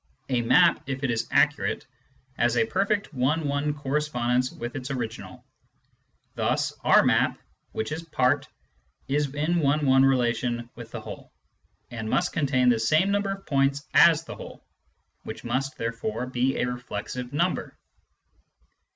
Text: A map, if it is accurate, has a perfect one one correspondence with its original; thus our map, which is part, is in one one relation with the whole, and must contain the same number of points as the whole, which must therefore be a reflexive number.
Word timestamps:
A 0.29 0.41
map, 0.41 0.81
if 0.87 1.03
it 1.03 1.11
is 1.11 1.27
accurate, 1.29 1.85
has 2.35 2.57
a 2.57 2.65
perfect 2.65 3.13
one 3.13 3.47
one 3.47 3.71
correspondence 3.75 4.51
with 4.51 4.75
its 4.75 4.89
original; 4.89 5.45
thus 6.33 6.73
our 6.83 7.03
map, 7.05 7.37
which 7.71 7.91
is 7.91 8.01
part, 8.01 8.47
is 9.07 9.31
in 9.35 9.59
one 9.59 9.85
one 9.85 10.03
relation 10.03 10.71
with 10.73 10.89
the 10.89 11.01
whole, 11.01 11.31
and 11.91 12.09
must 12.09 12.33
contain 12.33 12.67
the 12.69 12.79
same 12.79 13.11
number 13.11 13.29
of 13.33 13.45
points 13.45 13.87
as 13.93 14.23
the 14.23 14.33
whole, 14.35 14.65
which 15.21 15.43
must 15.43 15.77
therefore 15.77 16.25
be 16.25 16.57
a 16.57 16.65
reflexive 16.65 17.31
number. 17.31 17.77